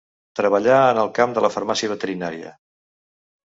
[0.37, 2.59] Treballà en el camp de la farmàcia veterinària.